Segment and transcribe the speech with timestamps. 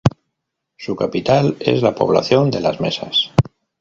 [0.77, 3.33] Su capital es la población de Las Mesas.